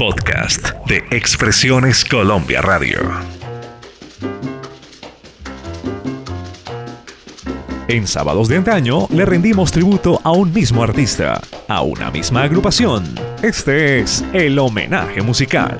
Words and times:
Podcast 0.00 0.74
de 0.86 0.98
Expresiones 1.10 2.04
Colombia 2.04 2.62
Radio. 2.62 3.00
En 7.88 8.06
sábados 8.06 8.46
de 8.46 8.58
antaño 8.58 9.08
le 9.10 9.26
rendimos 9.26 9.72
tributo 9.72 10.20
a 10.22 10.30
un 10.30 10.52
mismo 10.52 10.84
artista, 10.84 11.40
a 11.66 11.82
una 11.82 12.12
misma 12.12 12.44
agrupación. 12.44 13.12
Este 13.42 13.98
es 13.98 14.24
el 14.32 14.60
homenaje 14.60 15.20
musical. 15.20 15.76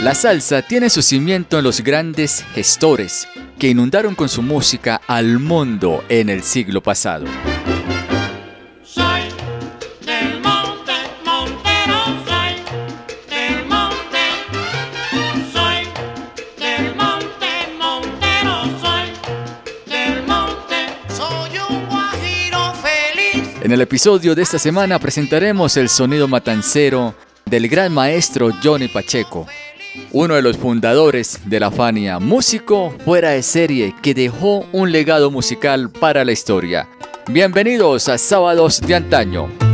La 0.00 0.14
salsa 0.14 0.62
tiene 0.62 0.88
su 0.88 1.02
cimiento 1.02 1.58
en 1.58 1.64
los 1.64 1.82
grandes 1.82 2.46
gestores 2.54 3.28
que 3.58 3.68
inundaron 3.68 4.14
con 4.14 4.30
su 4.30 4.40
música 4.40 5.02
al 5.06 5.38
mundo 5.38 6.02
en 6.08 6.30
el 6.30 6.42
siglo 6.42 6.82
pasado. 6.82 7.26
El 23.80 23.84
episodio 23.84 24.34
de 24.34 24.42
esta 24.42 24.58
semana 24.58 24.98
presentaremos 24.98 25.78
el 25.78 25.88
sonido 25.88 26.28
matancero 26.28 27.14
del 27.46 27.66
gran 27.66 27.94
maestro 27.94 28.50
Johnny 28.62 28.88
Pacheco, 28.88 29.46
uno 30.12 30.34
de 30.34 30.42
los 30.42 30.58
fundadores 30.58 31.40
de 31.46 31.60
la 31.60 31.70
Fania, 31.70 32.18
músico 32.18 32.94
fuera 33.06 33.30
de 33.30 33.42
serie 33.42 33.94
que 34.02 34.12
dejó 34.12 34.66
un 34.72 34.92
legado 34.92 35.30
musical 35.30 35.88
para 35.88 36.26
la 36.26 36.32
historia. 36.32 36.90
Bienvenidos 37.30 38.10
a 38.10 38.18
Sábados 38.18 38.82
de 38.82 38.96
Antaño. 38.96 39.69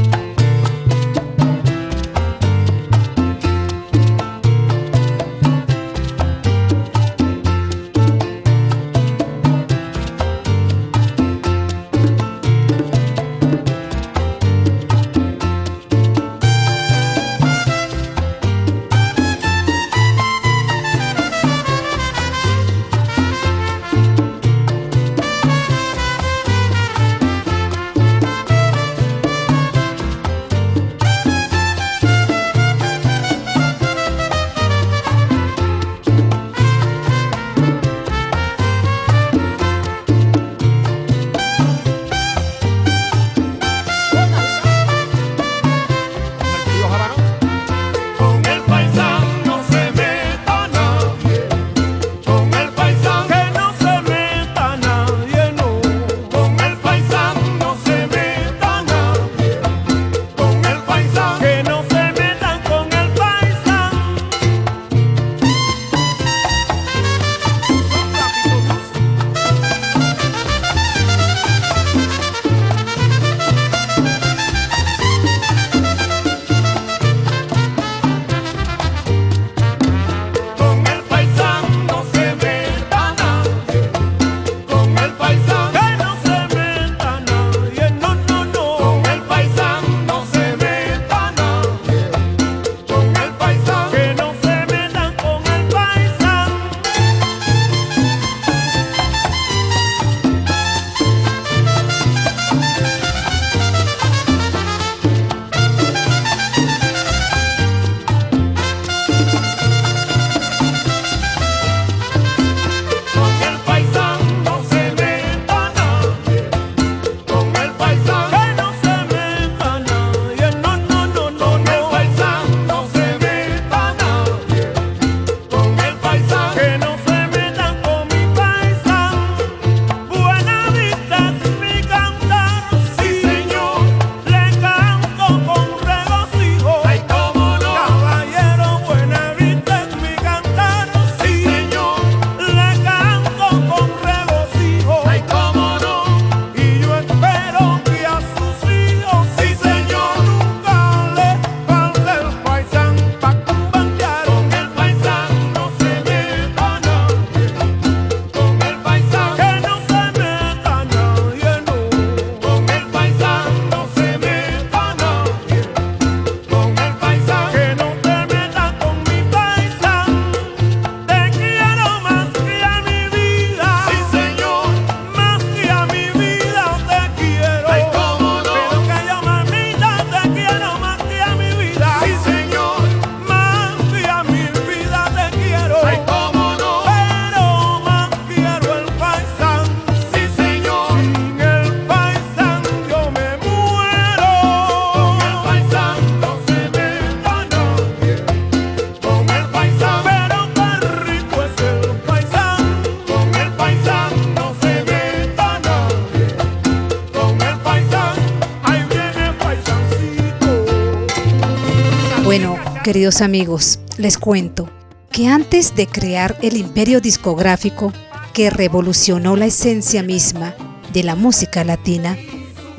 Queridos 212.87 213.21
amigos, 213.21 213.81
les 213.99 214.17
cuento 214.17 214.71
que 215.11 215.27
antes 215.27 215.75
de 215.75 215.88
crear 215.88 216.38
el 216.41 216.56
imperio 216.56 217.00
discográfico 217.00 217.93
que 218.33 218.49
revolucionó 218.49 219.35
la 219.35 219.47
esencia 219.47 220.05
misma 220.05 220.55
de 220.93 221.03
la 221.03 221.17
música 221.17 221.65
latina, 221.65 222.17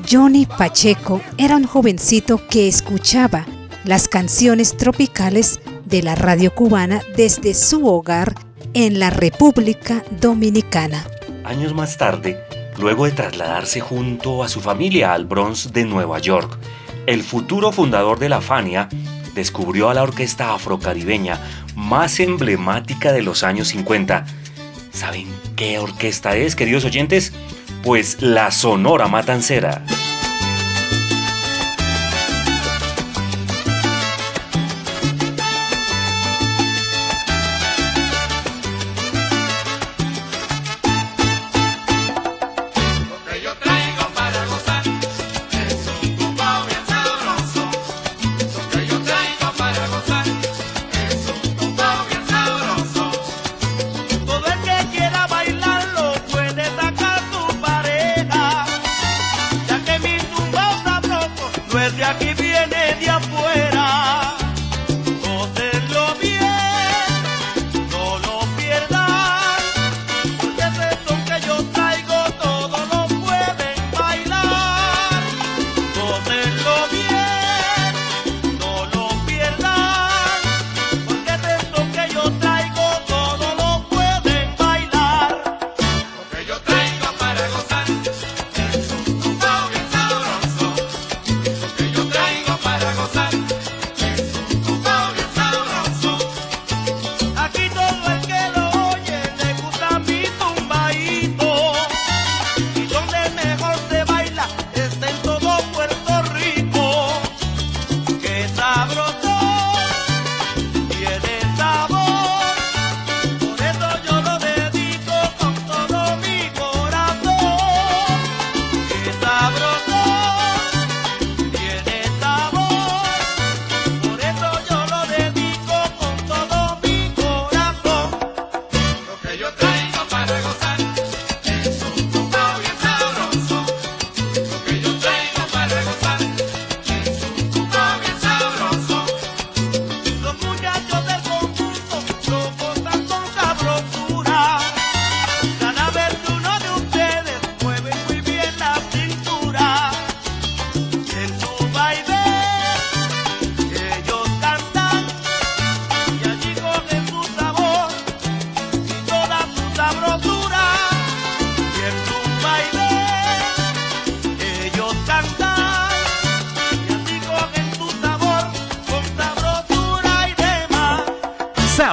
Johnny 0.09 0.45
Pacheco 0.45 1.19
era 1.37 1.57
un 1.57 1.65
jovencito 1.65 2.39
que 2.47 2.69
escuchaba 2.69 3.45
las 3.83 4.07
canciones 4.07 4.77
tropicales 4.77 5.59
de 5.83 6.01
la 6.01 6.15
radio 6.15 6.55
cubana 6.55 7.01
desde 7.17 7.53
su 7.53 7.85
hogar 7.85 8.33
en 8.73 8.99
la 8.99 9.09
República 9.09 10.05
Dominicana. 10.21 11.05
Años 11.43 11.73
más 11.73 11.97
tarde, 11.97 12.39
luego 12.79 13.03
de 13.03 13.11
trasladarse 13.11 13.81
junto 13.81 14.41
a 14.41 14.47
su 14.47 14.61
familia 14.61 15.11
al 15.11 15.25
Bronx 15.25 15.73
de 15.73 15.83
Nueva 15.83 16.19
York, 16.19 16.57
el 17.07 17.23
futuro 17.23 17.73
fundador 17.73 18.19
de 18.19 18.29
la 18.29 18.39
Fania 18.39 18.87
descubrió 19.37 19.89
a 19.89 19.93
la 19.93 20.03
orquesta 20.03 20.53
afrocaribeña 20.53 21.39
más 21.75 22.19
emblemática 22.19 23.13
de 23.13 23.21
los 23.21 23.43
años 23.43 23.69
50. 23.69 24.25
¿Saben 24.91 25.27
qué 25.55 25.79
orquesta 25.79 26.35
es, 26.35 26.55
queridos 26.55 26.83
oyentes? 26.83 27.31
Pues 27.83 28.21
la 28.21 28.51
Sonora 28.51 29.07
Matancera. 29.07 29.85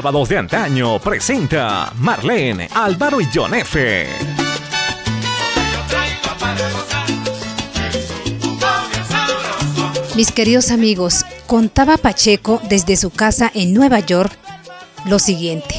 De 0.04 0.36
antaño 0.36 0.98
presenta 0.98 1.90
Marlene, 1.96 2.68
Álvaro 2.74 3.22
y 3.22 3.28
John 3.34 3.54
F. 3.54 4.06
Mis 10.14 10.30
queridos 10.30 10.70
amigos, 10.70 11.24
contaba 11.46 11.96
Pacheco 11.96 12.60
desde 12.68 12.98
su 12.98 13.08
casa 13.08 13.50
en 13.54 13.72
Nueva 13.72 14.00
York 14.00 14.30
lo 15.06 15.18
siguiente. 15.18 15.74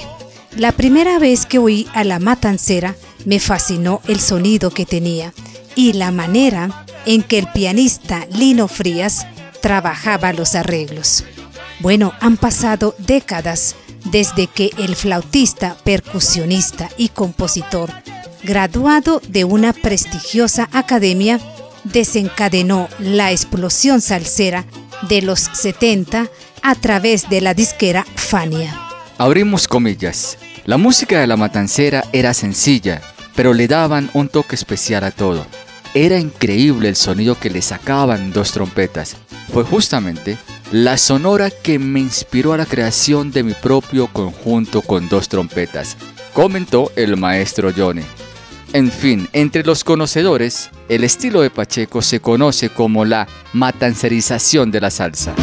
La 0.57 0.71
primera 0.71 1.19
vez 1.19 1.45
que 1.45 1.59
oí 1.59 1.87
a 1.93 2.03
la 2.03 2.17
matancera 2.17 2.95
me 3.25 3.39
fascinó 3.39 4.01
el 4.07 4.19
sonido 4.19 4.71
que 4.71 4.87
tenía 4.87 5.33
y 5.75 5.93
la 5.93 6.09
manera 6.09 6.83
en 7.05 7.21
que 7.21 7.37
el 7.37 7.47
pianista 7.51 8.25
Lino 8.31 8.67
Frías 8.67 9.27
trabajaba 9.61 10.33
los 10.33 10.55
arreglos. 10.55 11.23
Bueno, 11.79 12.13
han 12.21 12.37
pasado 12.37 12.95
décadas 12.97 13.75
desde 14.05 14.47
que 14.47 14.71
el 14.77 14.95
flautista, 14.95 15.75
percusionista 15.83 16.89
y 16.97 17.09
compositor, 17.09 17.91
graduado 18.43 19.21
de 19.27 19.43
una 19.43 19.73
prestigiosa 19.73 20.69
academia, 20.71 21.39
desencadenó 21.83 22.87
la 22.99 23.31
explosión 23.31 24.01
salsera 24.01 24.65
de 25.07 25.21
los 25.21 25.39
70 25.39 26.27
a 26.61 26.75
través 26.75 27.29
de 27.29 27.41
la 27.41 27.53
disquera 27.53 28.05
Fania. 28.15 28.79
Abrimos 29.17 29.67
comillas. 29.67 30.37
La 30.65 30.77
música 30.77 31.19
de 31.19 31.27
la 31.27 31.37
matancera 31.37 32.03
era 32.11 32.33
sencilla, 32.33 33.01
pero 33.35 33.53
le 33.53 33.67
daban 33.67 34.09
un 34.13 34.29
toque 34.29 34.55
especial 34.55 35.03
a 35.03 35.11
todo. 35.11 35.45
Era 35.93 36.17
increíble 36.17 36.89
el 36.89 36.95
sonido 36.95 37.39
que 37.39 37.49
le 37.49 37.61
sacaban 37.61 38.33
dos 38.33 38.51
trompetas. 38.51 39.15
Fue 39.53 39.63
justamente 39.63 40.37
la 40.71 40.97
sonora 40.97 41.49
que 41.49 41.79
me 41.79 41.99
inspiró 41.99 42.53
a 42.53 42.57
la 42.57 42.65
creación 42.65 43.31
de 43.31 43.43
mi 43.43 43.53
propio 43.53 44.07
conjunto 44.07 44.81
con 44.81 45.07
dos 45.09 45.29
trompetas, 45.29 45.97
comentó 46.33 46.91
el 46.95 47.17
maestro 47.17 47.71
Johnny. 47.75 48.03
En 48.73 48.91
fin, 48.91 49.29
entre 49.31 49.63
los 49.63 49.83
conocedores, 49.83 50.69
el 50.89 51.03
estilo 51.03 51.41
de 51.41 51.49
Pacheco 51.49 52.01
se 52.01 52.19
conoce 52.19 52.69
como 52.69 53.05
la 53.05 53.27
matancerización 53.53 54.71
de 54.71 54.81
la 54.81 54.91
salsa. 54.91 55.33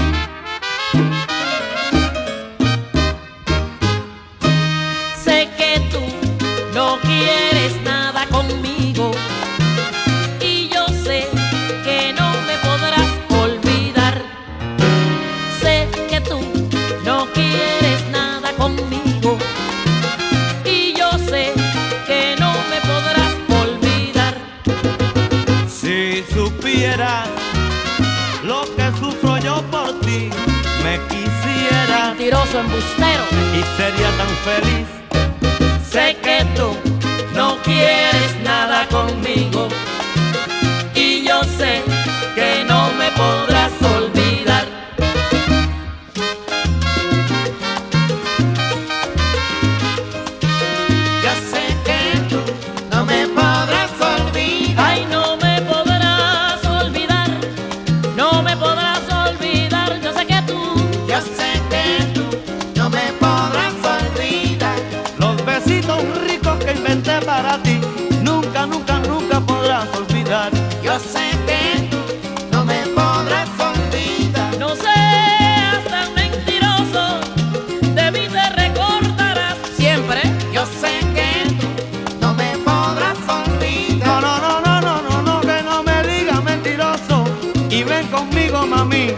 Y 33.54 33.62
sería 33.76 34.10
tan 34.16 34.28
feliz. 34.44 34.81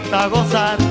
tá 0.09 0.23
a 0.23 0.27
gozar. 0.27 0.84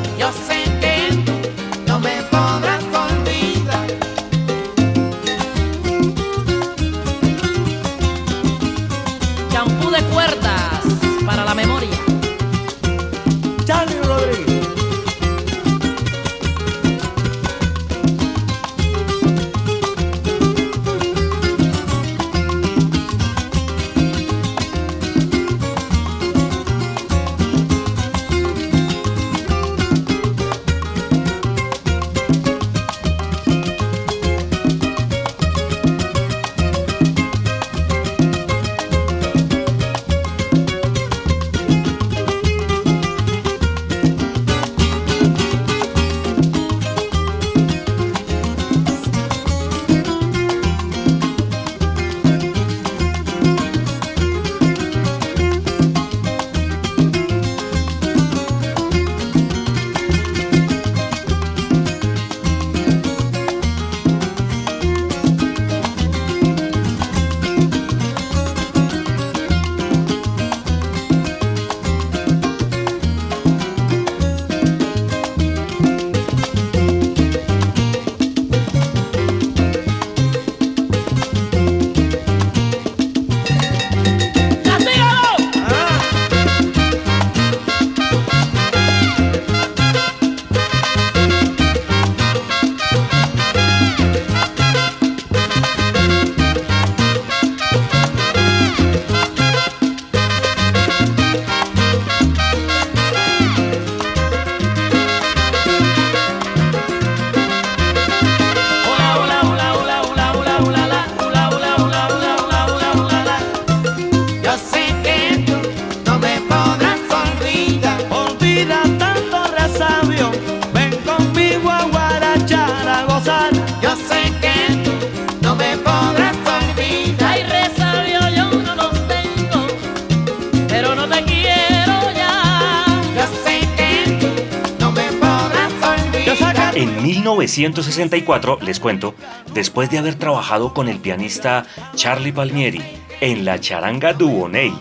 1964, 137.59 138.59
les 138.63 138.81
cuento, 138.81 139.15
después 139.53 139.91
de 139.91 139.99
haber 139.99 140.17
trabajado 140.17 140.75
con 140.75 140.89
el 140.89 140.99
pianista 140.99 141.65
Charlie 141.95 142.33
Palmieri 142.33 142.83
en 143.21 143.45
la 143.45 143.61
charanga 143.61 144.13
Dubonnet 144.13 144.73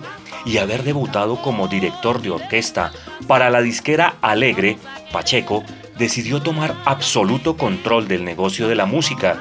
y 0.46 0.58
haber 0.58 0.84
debutado 0.84 1.42
como 1.42 1.68
director 1.68 2.22
de 2.22 2.32
orquesta 2.32 2.92
para 3.27 3.50
la 3.50 3.62
disquera 3.62 4.15
Alegre, 4.22 4.77
Pacheco 5.12 5.63
decidió 5.98 6.42
tomar 6.42 6.75
absoluto 6.86 7.58
control 7.58 8.08
del 8.08 8.25
negocio 8.25 8.68
de 8.68 8.75
la 8.75 8.86
música. 8.86 9.39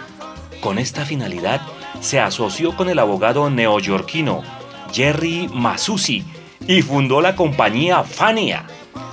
Con 0.60 0.78
esta 0.78 1.04
finalidad, 1.04 1.60
se 2.00 2.20
asoció 2.20 2.76
con 2.76 2.88
el 2.88 2.98
abogado 2.98 3.48
neoyorquino 3.50 4.42
Jerry 4.92 5.48
Masusi 5.52 6.24
y 6.66 6.82
fundó 6.82 7.20
la 7.20 7.34
compañía 7.34 8.04
Fania. 8.04 8.66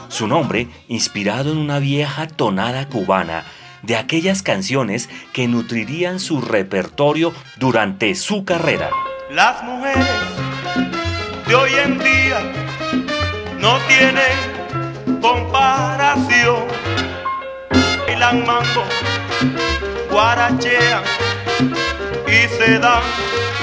Su 0.10 0.28
nombre 0.28 0.68
inspirado 0.88 1.52
en 1.52 1.58
una 1.58 1.80
vieja 1.80 2.28
tonada 2.28 2.90
cubana 2.90 3.46
de 3.84 3.96
aquellas 3.96 4.42
canciones 4.42 5.10
que 5.34 5.48
nutrirían 5.48 6.20
su 6.20 6.42
repertorio 6.42 7.34
durante 7.58 8.16
su 8.16 8.46
carrera. 8.46 8.90
Las 9.32 9.64
mujeres 9.64 10.06
de 11.48 11.56
hoy 11.56 11.72
en 11.84 12.00
día 12.00 12.52
no 13.60 13.78
tienen 13.88 15.22
comparación. 15.22 16.68
Bailan 18.20 18.46
mango, 18.46 18.84
guarachean 20.12 21.04
y 22.28 22.48
se 22.58 22.80
dan 22.80 23.02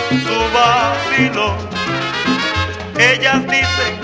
su 0.08 0.38
vacilón. 0.54 1.56
Ellas 2.98 3.42
dicen 3.42 4.00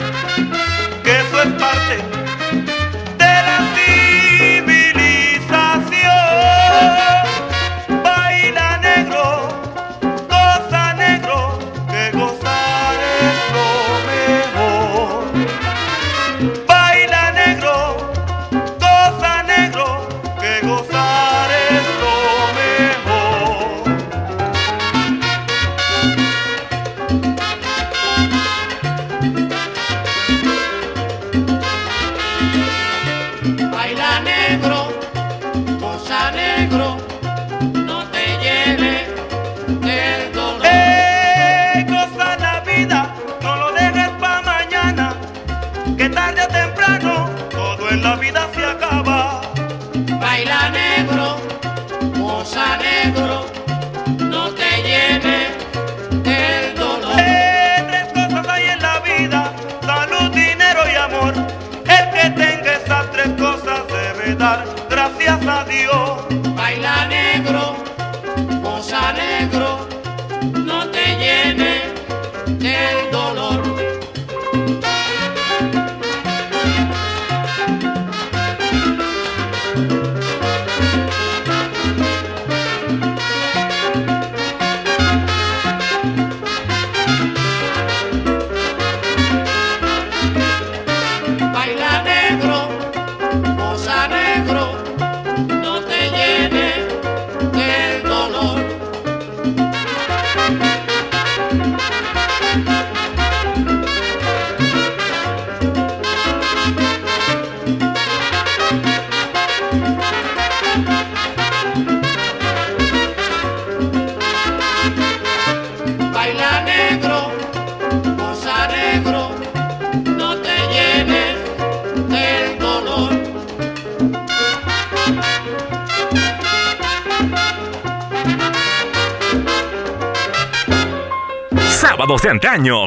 que 1.02 1.12
eso 1.21 1.42
es 1.42 1.52
parte 1.52 1.97
de 3.16 3.33
la 3.47 3.72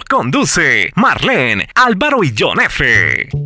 Conduce 0.07 0.91
Marlene, 0.95 1.67
Álvaro 1.73 2.23
y 2.23 2.35
John 2.37 2.61
F. 2.61 3.44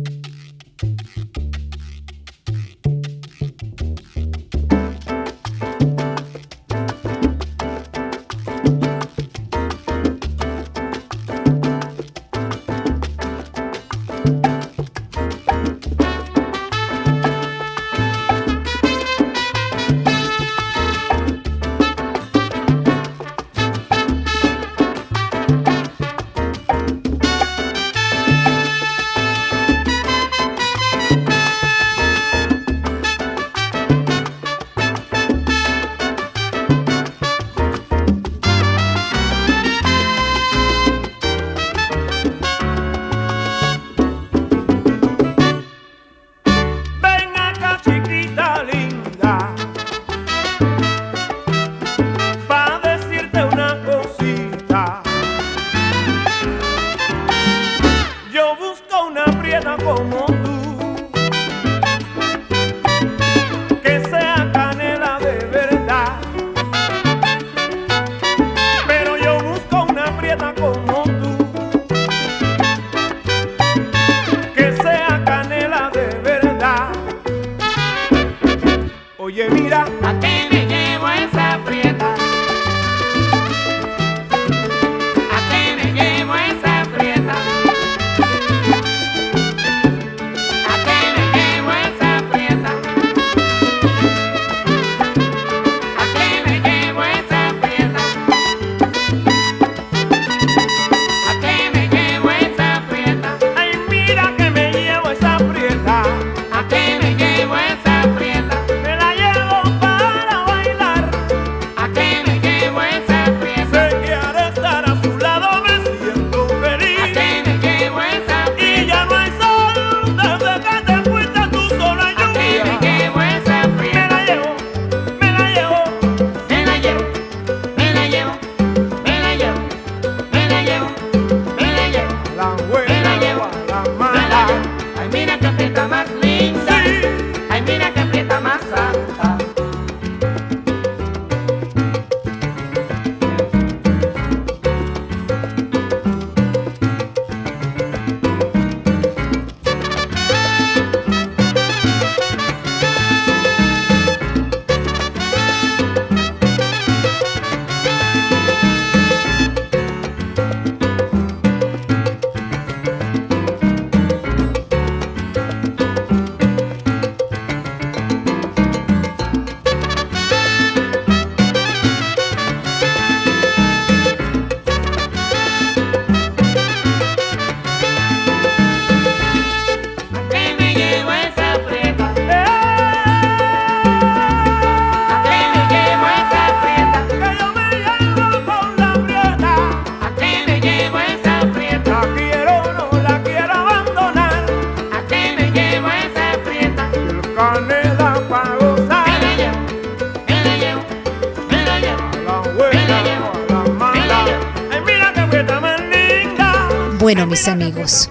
Bueno, 207.12 207.26
mis 207.26 207.48
amigos, 207.48 208.08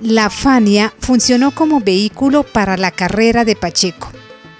la 0.00 0.28
Fania 0.28 0.92
funcionó 0.98 1.54
como 1.54 1.78
vehículo 1.78 2.42
para 2.42 2.76
la 2.76 2.90
carrera 2.90 3.44
de 3.44 3.54
Pacheco, 3.54 4.10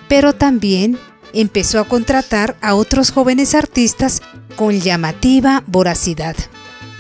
pero 0.09 0.33
también 0.33 0.97
empezó 1.33 1.81
a 1.81 1.89
contratar 1.89 2.57
a 2.61 2.77
otros 2.77 3.11
jóvenes 3.11 3.57
artistas 3.57 4.23
con 4.55 4.79
llamativa 4.79 5.65
voracidad. 5.67 6.37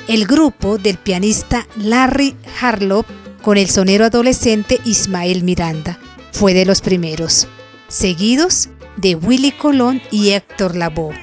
El 0.09 0.26
grupo 0.26 0.79
del 0.79 0.98
pianista 0.98 1.64
Larry 1.76 2.35
Harlow 2.61 3.05
con 3.40 3.57
el 3.57 3.70
sonero 3.70 4.05
adolescente 4.05 4.81
Ismael 4.85 5.44
Miranda 5.44 5.96
fue 6.33 6.55
de 6.55 6.66
los 6.66 6.81
primeros, 6.81 7.46
seguidos 7.87 8.68
de 8.96 9.14
Willy 9.14 9.53
Colón 9.53 10.03
y 10.11 10.31
Héctor 10.31 10.74
Lavoe, 10.74 11.14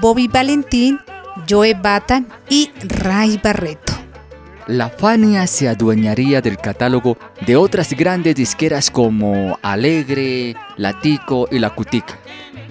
Bobby 0.00 0.28
Valentín, 0.28 1.00
Joe 1.50 1.74
Batan 1.74 2.28
y 2.48 2.70
Ray 2.84 3.40
Barreto 3.42 3.91
la 4.66 4.88
Fania 4.88 5.46
se 5.46 5.68
adueñaría 5.68 6.40
del 6.40 6.56
catálogo 6.56 7.16
de 7.46 7.56
otras 7.56 7.92
grandes 7.92 8.34
disqueras 8.34 8.90
como 8.90 9.58
Alegre, 9.62 10.54
Latico 10.76 11.48
y 11.50 11.58
La 11.58 11.70
Cutica. 11.70 12.18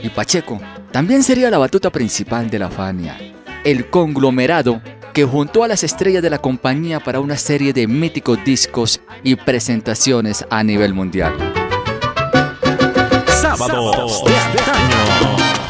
Y 0.02 0.10
Pacheco 0.10 0.60
también 0.92 1.24
sería 1.24 1.50
la 1.50 1.58
batuta 1.58 1.90
principal 1.90 2.50
de 2.50 2.60
la 2.60 2.70
Fania, 2.70 3.18
el 3.64 3.90
conglomerado 3.90 4.82
que 5.14 5.26
juntó 5.26 5.64
a 5.64 5.68
las 5.68 5.84
estrellas 5.84 6.24
de 6.24 6.30
la 6.30 6.38
compañía 6.38 7.00
para 7.00 7.20
una 7.20 7.38
serie 7.38 7.74
de 7.74 7.88
míticos 7.88 8.40
discos 8.46 9.02
y 9.24 9.36
presentaciones 9.36 10.46
a 10.50 10.64
nivel 10.64 10.94
mundial. 10.94 11.34
Sábado 13.28 13.92
de 13.92 15.61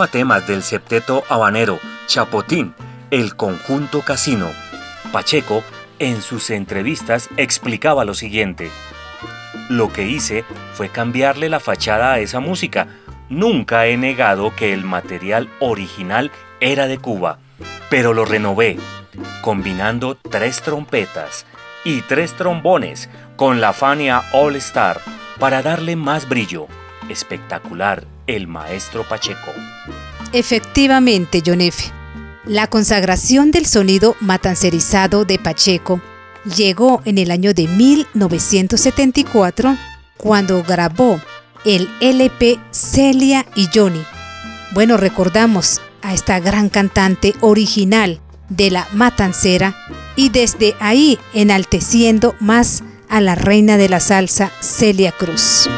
Escuchaba 0.00 0.18
temas 0.18 0.46
del 0.46 0.62
septeto 0.62 1.24
habanero, 1.28 1.78
Chapotín, 2.06 2.74
el 3.10 3.36
conjunto 3.36 4.00
casino. 4.00 4.48
Pacheco, 5.12 5.62
en 5.98 6.22
sus 6.22 6.48
entrevistas, 6.48 7.28
explicaba 7.36 8.06
lo 8.06 8.14
siguiente. 8.14 8.70
Lo 9.68 9.92
que 9.92 10.08
hice 10.08 10.46
fue 10.72 10.88
cambiarle 10.88 11.50
la 11.50 11.60
fachada 11.60 12.14
a 12.14 12.18
esa 12.18 12.40
música. 12.40 12.86
Nunca 13.28 13.88
he 13.88 13.98
negado 13.98 14.56
que 14.56 14.72
el 14.72 14.84
material 14.84 15.50
original 15.60 16.30
era 16.60 16.86
de 16.86 16.96
Cuba, 16.96 17.38
pero 17.90 18.14
lo 18.14 18.24
renové, 18.24 18.78
combinando 19.42 20.14
tres 20.14 20.62
trompetas 20.62 21.44
y 21.84 22.00
tres 22.00 22.32
trombones 22.32 23.10
con 23.36 23.60
la 23.60 23.74
Fania 23.74 24.22
All 24.32 24.56
Star 24.56 24.98
para 25.38 25.60
darle 25.60 25.94
más 25.94 26.26
brillo. 26.26 26.68
Espectacular, 27.10 28.04
el 28.36 28.46
maestro 28.46 29.08
Pacheco. 29.08 29.52
Efectivamente, 30.32 31.42
F. 31.44 31.92
La 32.46 32.68
consagración 32.68 33.50
del 33.50 33.66
sonido 33.66 34.16
matancerizado 34.20 35.24
de 35.24 35.38
Pacheco 35.38 36.00
llegó 36.56 37.02
en 37.04 37.18
el 37.18 37.30
año 37.30 37.52
de 37.52 37.68
1974 37.68 39.76
cuando 40.16 40.62
grabó 40.62 41.20
el 41.64 41.88
LP 42.00 42.58
Celia 42.70 43.44
y 43.54 43.68
Johnny. 43.72 44.02
Bueno, 44.72 44.96
recordamos 44.96 45.80
a 46.02 46.14
esta 46.14 46.40
gran 46.40 46.70
cantante 46.70 47.34
original 47.40 48.20
de 48.48 48.70
la 48.70 48.88
matancera 48.92 49.76
y 50.16 50.30
desde 50.30 50.74
ahí 50.80 51.18
enalteciendo 51.34 52.34
más 52.40 52.82
a 53.08 53.20
la 53.20 53.34
reina 53.34 53.76
de 53.76 53.88
la 53.88 54.00
salsa 54.00 54.50
Celia 54.60 55.12
Cruz. 55.12 55.68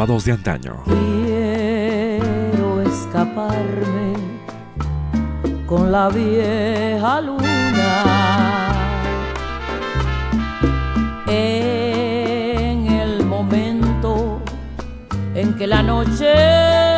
Sábados 0.00 0.24
de 0.24 0.32
antaño. 0.32 0.82
Quiero 0.86 2.80
escaparme 2.80 4.14
con 5.66 5.92
la 5.92 6.08
vieja 6.08 7.20
luna 7.20 8.72
en 11.26 12.86
el 12.86 13.26
momento 13.26 14.40
en 15.34 15.54
que 15.58 15.66
la 15.66 15.82
noche 15.82 16.89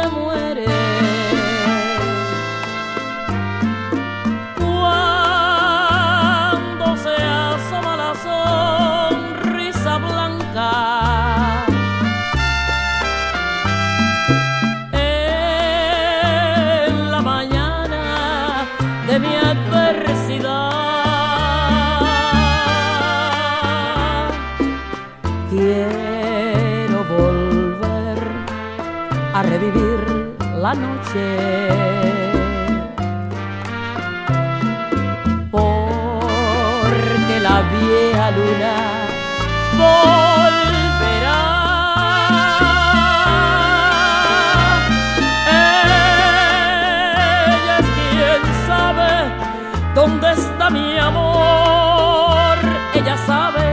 Porque 35.51 37.37
la 37.41 37.61
vieja 37.71 38.31
luna 38.31 38.75
volverá. 39.77 41.43
Ella 47.47 47.77
es 47.79 47.87
quien 47.97 48.43
sabe 48.67 49.13
dónde 49.95 50.33
está 50.33 50.71
mi 50.71 50.99
amor. 50.99 52.57
Ella 52.95 53.19
sabe 53.27 53.67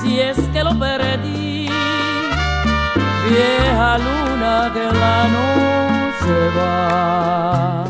si 0.00 0.20
es 0.20 0.38
que 0.52 0.62
lo 0.62 0.78
perdí. 0.78 1.68
Vieja 3.28 3.98
luna 3.98 4.70
que 4.72 4.84
la 4.96 5.26
noche 5.26 5.77
va. 6.56 7.87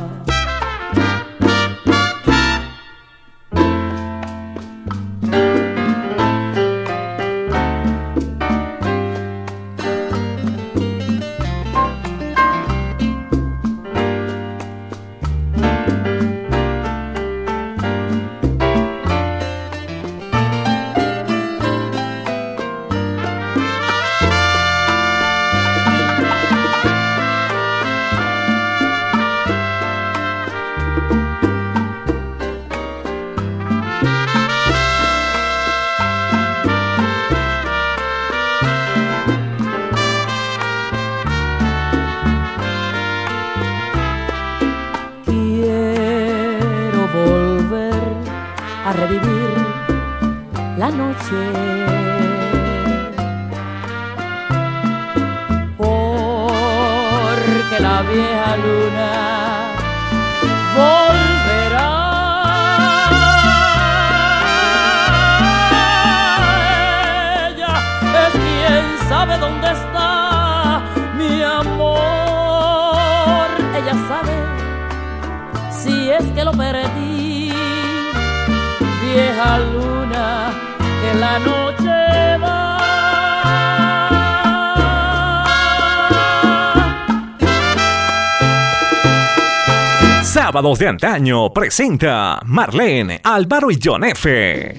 De 90.61 90.88
antaño 90.88 91.53
presenta 91.53 92.40
Marlene, 92.44 93.21
Álvaro 93.23 93.71
y 93.71 93.79
John 93.83 94.03
F. 94.03 94.75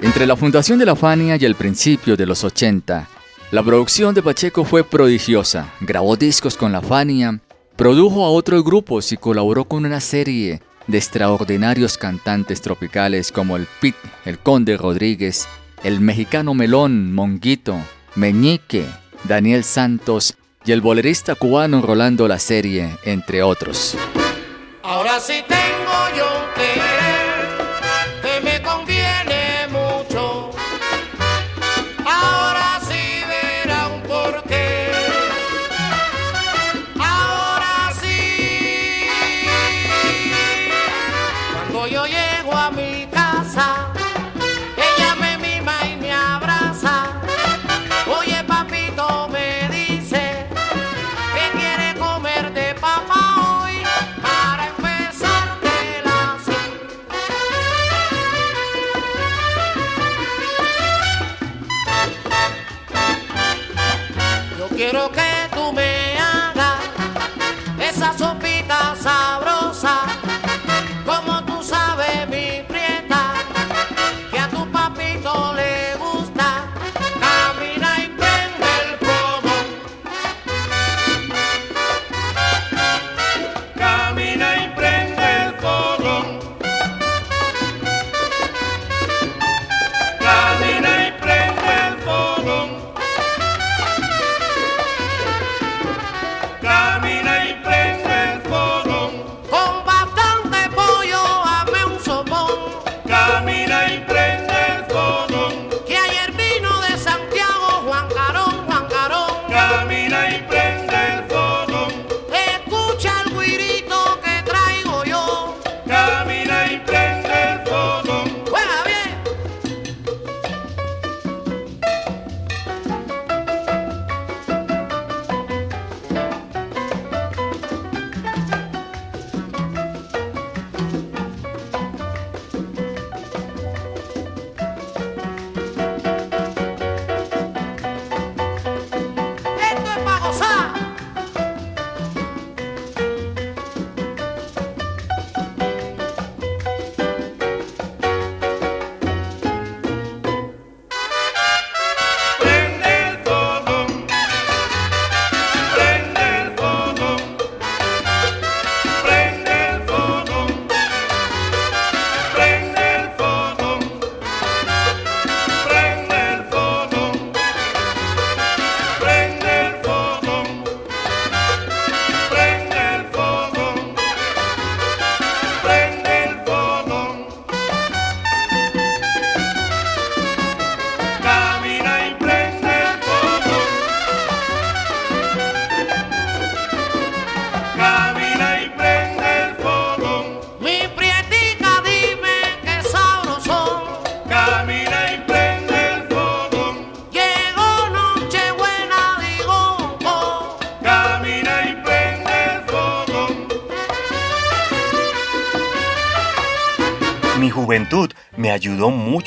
Entre 0.00 0.26
la 0.26 0.34
fundación 0.34 0.80
de 0.80 0.84
la 0.84 0.96
Fania 0.96 1.36
y 1.36 1.44
el 1.44 1.54
principio 1.54 2.16
de 2.16 2.26
los 2.26 2.42
80, 2.42 3.08
la 3.52 3.62
producción 3.62 4.16
de 4.16 4.22
Pacheco 4.22 4.64
fue 4.64 4.82
prodigiosa. 4.82 5.72
Grabó 5.80 6.16
discos 6.16 6.56
con 6.56 6.72
la 6.72 6.82
Fania, 6.82 7.40
produjo 7.76 8.24
a 8.24 8.30
otros 8.30 8.64
grupos 8.64 9.12
y 9.12 9.16
colaboró 9.16 9.64
con 9.64 9.86
una 9.86 10.00
serie 10.00 10.60
de 10.86 10.98
extraordinarios 10.98 11.98
cantantes 11.98 12.60
tropicales 12.60 13.32
como 13.32 13.56
el 13.56 13.66
Pit, 13.80 13.96
el 14.24 14.38
Conde 14.38 14.76
Rodríguez, 14.76 15.48
el 15.82 16.00
mexicano 16.00 16.54
Melón, 16.54 17.12
Monguito, 17.14 17.76
Meñique, 18.14 18.86
Daniel 19.24 19.64
Santos 19.64 20.36
y 20.64 20.72
el 20.72 20.80
bolerista 20.80 21.34
cubano 21.34 21.82
Rolando 21.82 22.28
La 22.28 22.38
Serie, 22.38 22.96
entre 23.04 23.42
otros. 23.42 23.96
Ahora 24.82 25.20
sí 25.20 25.44
tengo 25.48 25.65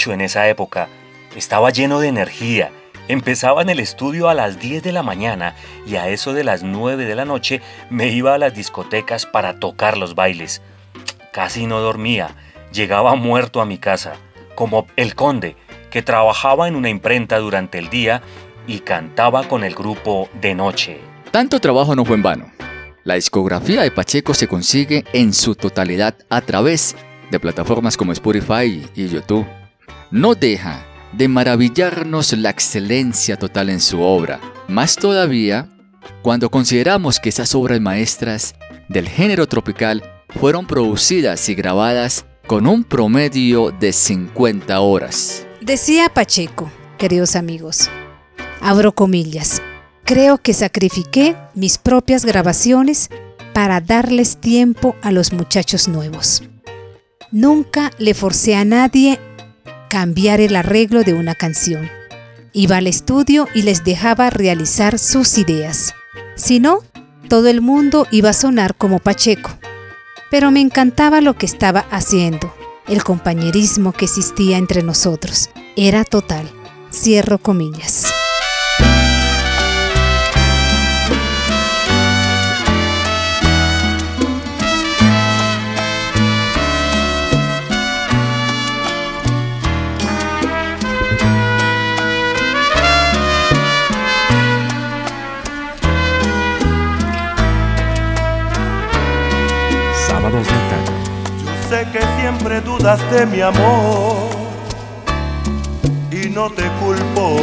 en 0.07 0.21
esa 0.21 0.47
época. 0.47 0.87
Estaba 1.35 1.69
lleno 1.69 1.99
de 1.99 2.07
energía. 2.07 2.71
Empezaba 3.07 3.61
en 3.61 3.69
el 3.69 3.79
estudio 3.79 4.29
a 4.29 4.33
las 4.33 4.59
10 4.59 4.83
de 4.83 4.91
la 4.91 5.03
mañana 5.03 5.55
y 5.85 5.95
a 5.95 6.09
eso 6.09 6.33
de 6.33 6.43
las 6.43 6.63
9 6.63 7.05
de 7.05 7.15
la 7.15 7.25
noche 7.25 7.61
me 7.89 8.07
iba 8.07 8.33
a 8.33 8.37
las 8.37 8.53
discotecas 8.53 9.25
para 9.25 9.59
tocar 9.59 9.97
los 9.97 10.15
bailes. 10.15 10.61
Casi 11.33 11.65
no 11.65 11.79
dormía. 11.79 12.35
Llegaba 12.71 13.15
muerto 13.15 13.61
a 13.61 13.65
mi 13.65 13.77
casa, 13.77 14.13
como 14.55 14.87
el 14.95 15.15
conde, 15.15 15.55
que 15.89 16.01
trabajaba 16.01 16.67
en 16.67 16.75
una 16.75 16.89
imprenta 16.89 17.39
durante 17.39 17.79
el 17.79 17.89
día 17.89 18.21
y 18.67 18.79
cantaba 18.79 19.47
con 19.47 19.63
el 19.63 19.73
grupo 19.73 20.29
de 20.39 20.53
noche. 20.55 20.99
Tanto 21.31 21.59
trabajo 21.59 21.95
no 21.95 22.05
fue 22.05 22.15
en 22.15 22.23
vano. 22.23 22.51
La 23.03 23.15
discografía 23.15 23.81
de 23.81 23.91
Pacheco 23.91 24.33
se 24.33 24.47
consigue 24.47 25.03
en 25.13 25.33
su 25.33 25.55
totalidad 25.55 26.15
a 26.29 26.41
través 26.41 26.95
de 27.31 27.39
plataformas 27.39 27.97
como 27.97 28.11
Spotify 28.11 28.87
y 28.95 29.07
YouTube. 29.07 29.47
No 30.11 30.33
deja 30.33 30.83
de 31.13 31.27
maravillarnos 31.27 32.33
la 32.33 32.49
excelencia 32.49 33.37
total 33.37 33.69
en 33.69 33.79
su 33.79 34.01
obra, 34.01 34.39
más 34.67 34.95
todavía 34.95 35.69
cuando 36.23 36.49
consideramos 36.49 37.19
que 37.19 37.29
esas 37.29 37.53
obras 37.53 37.79
maestras 37.79 38.55
del 38.87 39.07
género 39.07 39.47
tropical 39.47 40.03
fueron 40.29 40.65
producidas 40.65 41.47
y 41.49 41.53
grabadas 41.53 42.25
con 42.47 42.65
un 42.65 42.83
promedio 42.83 43.69
de 43.69 43.93
50 43.93 44.79
horas. 44.79 45.45
Decía 45.61 46.09
Pacheco, 46.09 46.71
queridos 46.97 47.35
amigos, 47.35 47.87
abro 48.61 48.93
comillas, 48.93 49.61
creo 50.05 50.39
que 50.39 50.55
sacrifiqué 50.55 51.35
mis 51.53 51.77
propias 51.77 52.25
grabaciones 52.25 53.09
para 53.53 53.79
darles 53.79 54.37
tiempo 54.37 54.95
a 55.03 55.11
los 55.11 55.33
muchachos 55.33 55.87
nuevos. 55.87 56.41
Nunca 57.31 57.91
le 57.99 58.15
forcé 58.15 58.55
a 58.55 58.65
nadie 58.65 59.19
cambiar 59.89 60.39
el 60.39 60.55
arreglo 60.55 61.03
de 61.03 61.13
una 61.13 61.35
canción. 61.35 61.89
Iba 62.53 62.77
al 62.77 62.87
estudio 62.87 63.47
y 63.53 63.63
les 63.63 63.83
dejaba 63.83 64.29
realizar 64.29 64.99
sus 64.99 65.37
ideas. 65.37 65.93
Si 66.35 66.59
no, 66.59 66.79
todo 67.27 67.47
el 67.47 67.61
mundo 67.61 68.07
iba 68.11 68.29
a 68.29 68.33
sonar 68.33 68.75
como 68.75 68.99
Pacheco. 68.99 69.51
Pero 70.31 70.51
me 70.51 70.61
encantaba 70.61 71.21
lo 71.21 71.35
que 71.35 71.45
estaba 71.45 71.85
haciendo. 71.91 72.53
El 72.87 73.03
compañerismo 73.03 73.91
que 73.91 74.05
existía 74.05 74.57
entre 74.57 74.83
nosotros 74.83 75.49
era 75.75 76.03
total. 76.03 76.49
Cierro 76.91 77.39
comillas. 77.39 78.08
Sé 101.69 101.85
que 101.93 102.01
siempre 102.19 102.61
dudas 102.61 102.99
de 103.11 103.27
mi 103.27 103.41
amor 103.41 104.31
y 106.11 106.27
no 106.29 106.49
te 106.49 106.63
culpo. 106.81 107.35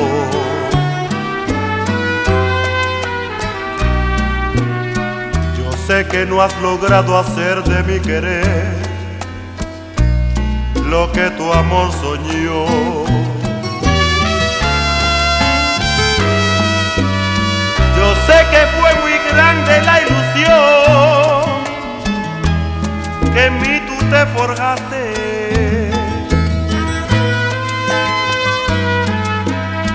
Yo 5.56 5.70
sé 5.86 6.06
que 6.08 6.26
no 6.26 6.42
has 6.42 6.60
logrado 6.60 7.16
hacer 7.16 7.62
de 7.62 7.82
mi 7.84 8.00
querer 8.00 8.74
lo 10.86 11.12
que 11.12 11.30
tu 11.30 11.52
amor 11.52 11.92
soñó. 11.92 13.35
Tú 24.46 24.54
te 24.54 24.60
forjaste. 24.62 25.90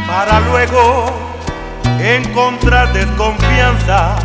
Para 0.08 0.40
luego 0.42 1.06
encontrar 2.00 2.92
desconfianza 2.94 4.16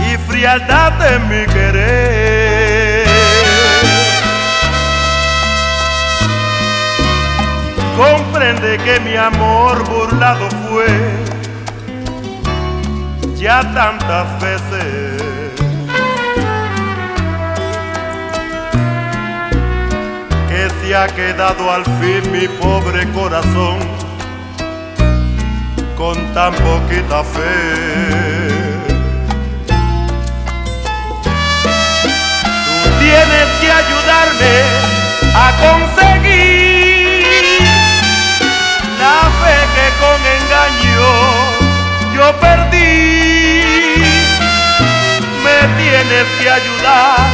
y 0.00 0.16
frialdad 0.30 1.14
en 1.14 1.28
mi 1.28 1.46
querer. 1.46 3.08
Comprende 7.96 8.78
que 8.78 9.00
mi 9.00 9.16
amor 9.16 9.84
burlado 9.84 10.48
fue 10.68 10.86
ya 13.36 13.60
tantas 13.74 14.40
veces. 14.40 15.09
Ha 20.94 21.06
quedado 21.06 21.70
al 21.70 21.84
fin 21.84 22.32
mi 22.32 22.48
pobre 22.48 23.06
corazón 23.12 23.78
con 25.96 26.16
tan 26.34 26.52
poquita 26.54 27.22
fe. 27.22 28.48
Tú 32.82 32.90
tienes 32.98 33.46
que 33.60 33.70
ayudarme 33.70 34.54
a 35.34 35.52
conseguir 35.64 36.82
la 38.98 39.18
fe 39.40 39.56
que 39.74 39.86
con 40.02 40.20
engaño 40.38 41.10
yo 42.16 42.26
perdí. 42.40 44.02
Me 45.44 45.58
tienes 45.80 46.26
que 46.40 46.46
ayudar 46.50 47.28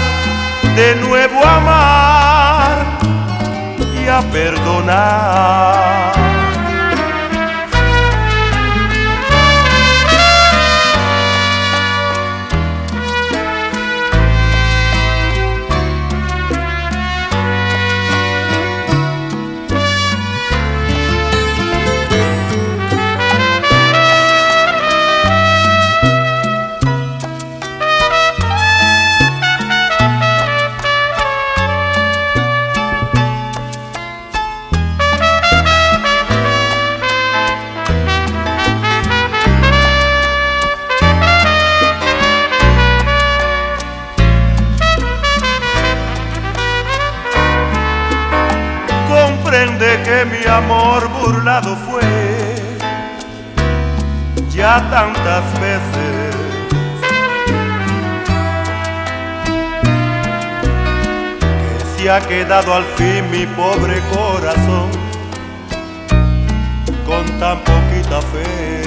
de 0.74 0.88
nuevo 0.96 1.38
a 1.42 1.56
amar 1.56 2.45
a 4.08 4.22
perdonar. 4.22 6.15
Ha 62.16 62.20
quedado 62.20 62.72
al 62.72 62.84
fin 62.96 63.30
mi 63.30 63.44
pobre 63.46 64.00
corazón 64.14 64.90
con 67.04 67.24
tan 67.38 67.58
poquita 67.58 68.22
fe. 68.32 68.82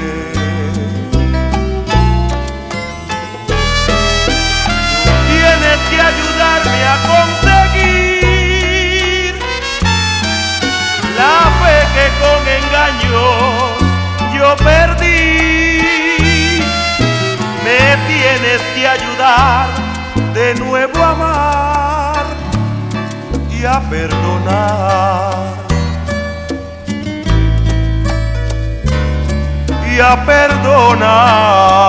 Tienes 5.29 5.79
que 5.89 5.97
ayudarme 6.11 6.81
a 6.93 6.97
conseguir 7.13 8.49
la 11.19 11.37
fe 11.59 11.77
que 11.95 12.05
con 12.21 12.41
engaños 12.59 13.71
yo 14.35 14.49
perdí. 14.69 15.81
Me 17.63 17.81
tienes 18.11 18.61
que 18.73 18.81
ayudar 18.87 19.67
de 20.33 20.47
nuevo 20.55 20.97
a 21.03 21.09
amar 21.11 21.58
perdonar. 23.89 25.67
Y 29.91 29.99
a 29.99 30.25
perdonar. 30.25 31.79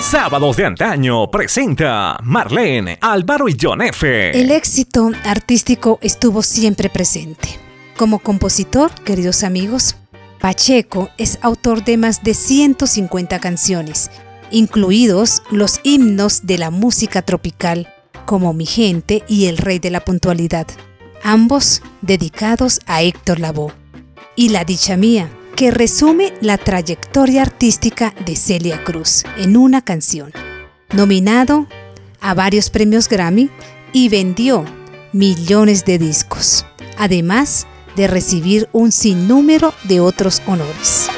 Sábados 0.00 0.56
de 0.56 0.64
Antaño 0.64 1.30
presenta 1.30 2.18
Marlene, 2.22 2.98
Álvaro 3.00 3.48
y 3.48 3.56
John 3.60 3.82
F. 3.82 4.38
El 4.38 4.50
éxito 4.50 5.10
artístico 5.24 5.98
estuvo 6.02 6.42
siempre 6.42 6.90
presente. 6.90 7.48
Como 7.96 8.18
compositor, 8.18 8.90
queridos 9.04 9.42
amigos, 9.42 9.96
Pacheco 10.40 11.08
es 11.18 11.38
autor 11.42 11.84
de 11.84 11.96
más 11.96 12.22
de 12.22 12.34
150 12.34 13.38
canciones, 13.40 14.10
incluidos 14.50 15.42
los 15.50 15.80
himnos 15.82 16.46
de 16.46 16.58
la 16.58 16.70
música 16.70 17.22
tropical, 17.22 17.92
como 18.26 18.52
Mi 18.52 18.66
Gente 18.66 19.24
y 19.28 19.46
El 19.46 19.56
Rey 19.56 19.78
de 19.78 19.90
la 19.90 20.04
Puntualidad, 20.04 20.66
ambos 21.22 21.82
dedicados 22.02 22.80
a 22.86 23.02
Héctor 23.02 23.40
Lavoe. 23.40 23.72
Y 24.34 24.50
La 24.50 24.64
Dicha 24.64 24.98
Mía, 24.98 25.30
que 25.56 25.70
resume 25.70 26.34
la 26.42 26.58
trayectoria 26.58 27.40
artística 27.40 28.14
de 28.26 28.36
Celia 28.36 28.84
Cruz 28.84 29.24
en 29.38 29.56
una 29.56 29.80
canción. 29.80 30.30
Nominado 30.92 31.66
a 32.20 32.34
varios 32.34 32.68
premios 32.68 33.08
Grammy 33.08 33.50
y 33.94 34.10
vendió 34.10 34.64
millones 35.12 35.86
de 35.86 35.98
discos, 35.98 36.66
además 36.98 37.66
de 37.96 38.06
recibir 38.06 38.68
un 38.72 38.92
sinnúmero 38.92 39.74
de 39.84 40.00
otros 40.00 40.42
honores. 40.46 41.08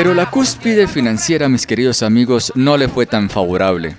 Pero 0.00 0.14
la 0.14 0.30
cúspide 0.30 0.88
financiera, 0.88 1.46
mis 1.50 1.66
queridos 1.66 2.02
amigos, 2.02 2.54
no 2.54 2.78
le 2.78 2.88
fue 2.88 3.04
tan 3.04 3.28
favorable. 3.28 3.96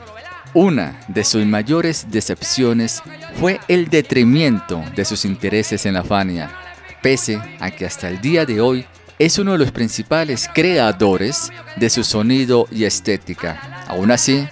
Una 0.56 1.00
de 1.08 1.24
sus 1.24 1.46
mayores 1.46 2.08
decepciones 2.10 3.04
fue 3.40 3.60
el 3.68 3.88
detrimento 3.88 4.84
de 4.96 5.06
sus 5.06 5.26
intereses 5.26 5.86
en 5.86 5.94
la 5.94 6.04
Fania, 6.04 6.50
pese 7.04 7.40
a 7.60 7.70
que 7.70 7.86
hasta 7.86 8.10
el 8.10 8.20
día 8.20 8.48
de 8.48 8.62
hoy 8.62 8.84
es 9.20 9.38
uno 9.38 9.52
de 9.52 9.60
los 9.60 9.72
principales 9.72 10.50
creadores 10.52 11.52
de 11.76 11.92
su 11.92 12.04
sonido 12.04 12.68
y 12.72 12.86
estética. 12.86 13.86
Aún 13.88 14.10
así, 14.10 14.48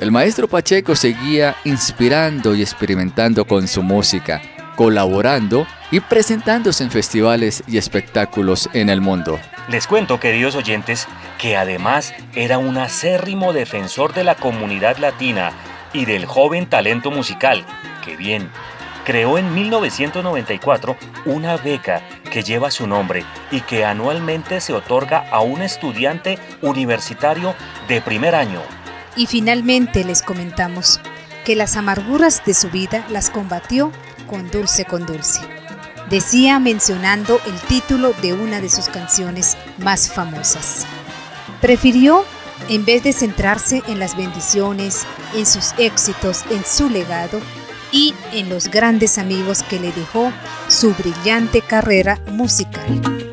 el 0.00 0.10
maestro 0.10 0.48
Pacheco 0.48 0.96
seguía 0.96 1.54
inspirando 1.62 2.52
y 2.52 2.62
experimentando 2.62 3.44
con 3.44 3.68
su 3.68 3.84
música, 3.84 4.42
colaborando 4.80 5.66
y 5.90 6.00
presentándose 6.00 6.82
en 6.82 6.90
festivales 6.90 7.62
y 7.66 7.76
espectáculos 7.76 8.70
en 8.72 8.88
el 8.88 9.02
mundo. 9.02 9.38
Les 9.68 9.86
cuento, 9.86 10.18
queridos 10.18 10.54
oyentes, 10.54 11.06
que 11.36 11.54
además 11.54 12.14
era 12.34 12.56
un 12.56 12.78
acérrimo 12.78 13.52
defensor 13.52 14.14
de 14.14 14.24
la 14.24 14.36
comunidad 14.36 14.96
latina 14.96 15.52
y 15.92 16.06
del 16.06 16.24
joven 16.24 16.64
talento 16.64 17.10
musical. 17.10 17.66
¡Qué 18.02 18.16
bien! 18.16 18.48
Creó 19.04 19.36
en 19.36 19.52
1994 19.52 20.96
una 21.26 21.58
beca 21.58 22.00
que 22.30 22.42
lleva 22.42 22.70
su 22.70 22.86
nombre 22.86 23.26
y 23.50 23.60
que 23.60 23.84
anualmente 23.84 24.62
se 24.62 24.72
otorga 24.72 25.26
a 25.30 25.40
un 25.40 25.60
estudiante 25.60 26.38
universitario 26.62 27.54
de 27.86 28.00
primer 28.00 28.34
año. 28.34 28.62
Y 29.14 29.26
finalmente 29.26 30.04
les 30.04 30.22
comentamos 30.22 31.02
que 31.44 31.54
las 31.54 31.76
amarguras 31.76 32.42
de 32.46 32.54
su 32.54 32.70
vida 32.70 33.04
las 33.10 33.28
combatió 33.28 33.92
con 34.30 34.48
dulce 34.48 34.84
con 34.84 35.04
dulce. 35.04 35.40
Decía 36.08 36.60
mencionando 36.60 37.40
el 37.46 37.60
título 37.62 38.12
de 38.22 38.32
una 38.32 38.60
de 38.60 38.70
sus 38.70 38.88
canciones 38.88 39.56
más 39.78 40.10
famosas. 40.12 40.86
Prefirió, 41.60 42.24
en 42.68 42.84
vez 42.84 43.02
de 43.02 43.12
centrarse 43.12 43.82
en 43.88 43.98
las 43.98 44.16
bendiciones, 44.16 45.04
en 45.34 45.46
sus 45.46 45.72
éxitos, 45.78 46.44
en 46.50 46.64
su 46.64 46.88
legado 46.88 47.40
y 47.90 48.14
en 48.32 48.48
los 48.48 48.68
grandes 48.68 49.18
amigos 49.18 49.64
que 49.64 49.80
le 49.80 49.90
dejó 49.90 50.32
su 50.68 50.94
brillante 50.94 51.60
carrera 51.60 52.20
musical. 52.28 53.29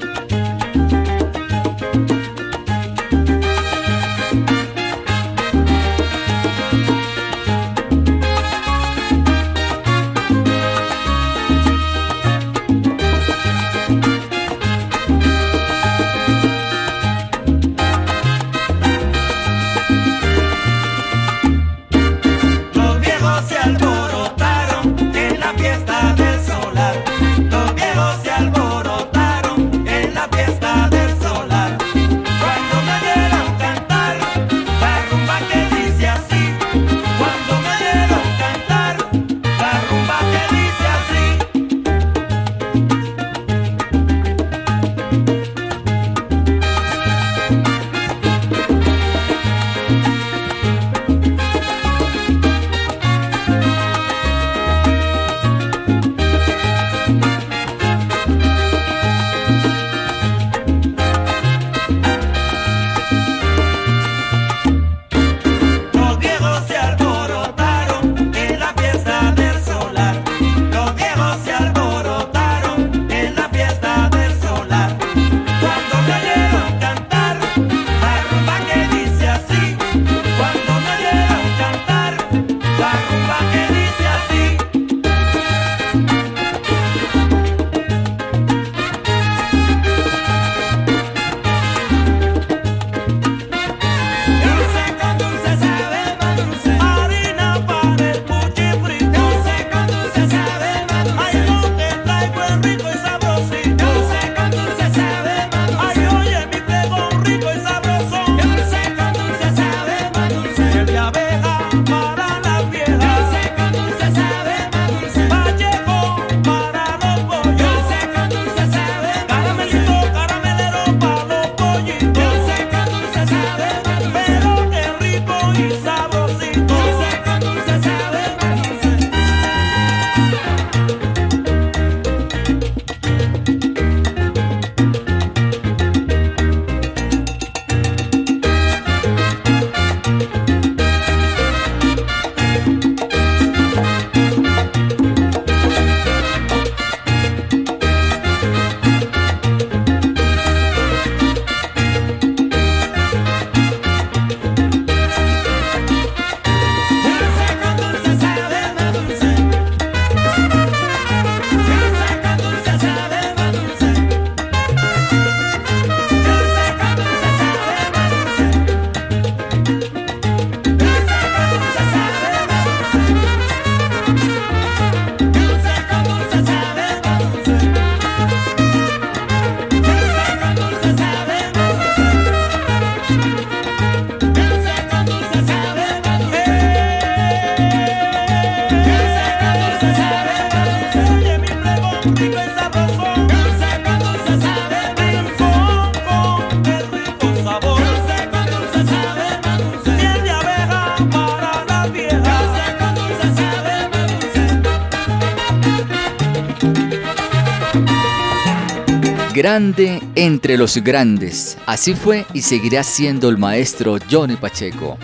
Entre 210.15 210.57
los 210.57 210.77
grandes. 210.77 211.57
Así 211.65 211.93
fue 211.93 212.25
y 212.33 212.41
seguirá 212.41 212.83
siendo 212.83 213.29
el 213.29 213.37
maestro 213.37 213.97
Johnny 214.09 214.35
Pacheco. 214.35 214.97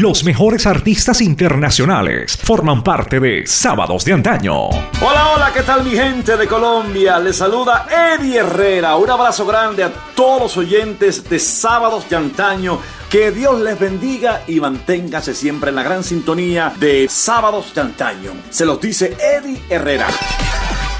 Los 0.00 0.24
mejores 0.24 0.66
artistas 0.66 1.20
internacionales 1.20 2.34
forman 2.42 2.82
parte 2.82 3.20
de 3.20 3.46
Sábados 3.46 4.02
de 4.02 4.14
Antaño. 4.14 4.70
Hola, 4.70 5.32
hola, 5.34 5.52
¿qué 5.52 5.60
tal 5.60 5.84
mi 5.84 5.90
gente 5.90 6.38
de 6.38 6.46
Colombia? 6.46 7.18
Les 7.18 7.36
saluda 7.36 7.86
Eddie 7.90 8.38
Herrera. 8.38 8.96
Un 8.96 9.10
abrazo 9.10 9.44
grande 9.44 9.84
a 9.84 9.92
todos 10.14 10.40
los 10.40 10.56
oyentes 10.56 11.28
de 11.28 11.38
Sábados 11.38 12.08
de 12.08 12.16
Antaño. 12.16 12.78
Que 13.10 13.30
Dios 13.30 13.60
les 13.60 13.78
bendiga 13.78 14.40
y 14.46 14.58
manténgase 14.58 15.34
siempre 15.34 15.68
en 15.68 15.76
la 15.76 15.82
gran 15.82 16.02
sintonía 16.02 16.72
de 16.80 17.06
Sábados 17.10 17.74
de 17.74 17.82
Antaño. 17.82 18.32
Se 18.48 18.64
los 18.64 18.80
dice 18.80 19.14
Eddie 19.20 19.60
Herrera. 19.68 20.06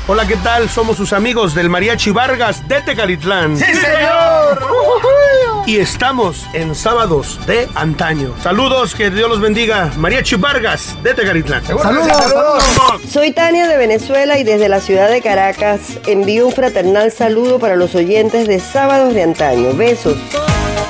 Hola, 0.08 0.26
¿qué 0.26 0.36
tal? 0.36 0.68
Somos 0.68 0.98
sus 0.98 1.14
amigos 1.14 1.54
del 1.54 1.70
Mariachi 1.70 2.10
Vargas 2.10 2.68
de 2.68 2.82
Tecalitlán. 2.82 3.56
¡Sí, 3.56 3.64
señor! 3.64 4.60
Y 5.70 5.76
estamos 5.76 6.48
en 6.52 6.74
sábados 6.74 7.38
de 7.46 7.68
antaño. 7.76 8.34
Saludos, 8.42 8.92
que 8.92 9.08
Dios 9.08 9.30
los 9.30 9.40
bendiga. 9.40 9.92
Mariachi 9.98 10.34
Vargas 10.34 11.00
de 11.04 11.14
Tecalitlán. 11.14 11.64
¡Saludos! 11.64 12.08
¡Saludos! 12.08 13.02
Soy 13.08 13.30
Tania 13.30 13.68
de 13.68 13.76
Venezuela 13.76 14.36
y 14.36 14.42
desde 14.42 14.68
la 14.68 14.80
ciudad 14.80 15.08
de 15.08 15.22
Caracas 15.22 16.00
envío 16.08 16.48
un 16.48 16.52
fraternal 16.52 17.12
saludo 17.12 17.60
para 17.60 17.76
los 17.76 17.94
oyentes 17.94 18.48
de 18.48 18.58
sábados 18.58 19.14
de 19.14 19.22
antaño. 19.22 19.72
Besos. 19.74 20.16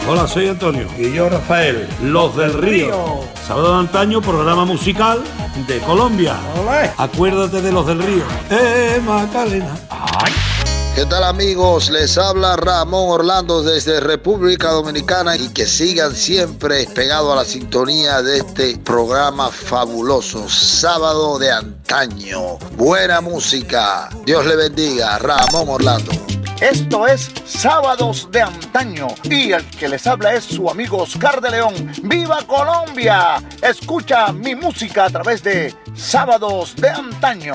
Hola, 0.08 0.26
soy 0.26 0.48
Antonio. 0.48 0.86
Y 0.96 1.12
yo, 1.12 1.28
Rafael. 1.28 1.86
Los 2.02 2.34
del 2.38 2.54
Río. 2.54 3.20
Sábado 3.46 3.74
de 3.74 3.80
antaño, 3.80 4.22
programa 4.22 4.64
musical 4.64 5.22
de 5.66 5.78
Colombia. 5.80 6.36
Acuérdate 6.96 7.60
de 7.60 7.70
los 7.70 7.86
del 7.86 8.02
Río. 8.02 8.24
¡Eh, 8.48 8.98
Macarena! 9.04 9.76
¡Ay! 9.90 10.32
¿Qué 10.94 11.06
tal 11.06 11.22
amigos? 11.24 11.88
Les 11.88 12.18
habla 12.18 12.56
Ramón 12.56 13.10
Orlando 13.10 13.62
desde 13.62 14.00
República 14.00 14.70
Dominicana 14.70 15.36
y 15.36 15.48
que 15.48 15.66
sigan 15.66 16.14
siempre 16.14 16.84
pegados 16.86 17.32
a 17.32 17.36
la 17.36 17.44
sintonía 17.44 18.20
de 18.22 18.38
este 18.38 18.76
programa 18.78 19.50
fabuloso, 19.50 20.48
sábado 20.48 21.38
de 21.38 21.52
antaño. 21.52 22.58
Buena 22.76 23.20
música. 23.20 24.10
Dios 24.26 24.44
le 24.44 24.56
bendiga. 24.56 25.18
Ramón 25.18 25.68
Orlando. 25.68 26.10
Esto 26.60 27.06
es 27.06 27.30
Sábados 27.46 28.28
de 28.30 28.42
Antaño 28.42 29.08
y 29.24 29.52
el 29.52 29.64
que 29.70 29.88
les 29.88 30.06
habla 30.06 30.34
es 30.34 30.44
su 30.44 30.68
amigo 30.68 30.98
Oscar 30.98 31.40
de 31.40 31.52
León. 31.52 31.90
¡Viva 32.02 32.42
Colombia! 32.46 33.42
Escucha 33.62 34.30
mi 34.32 34.54
música 34.54 35.06
a 35.06 35.10
través 35.10 35.42
de 35.42 35.74
Sábados 35.94 36.76
de 36.76 36.90
Antaño. 36.90 37.54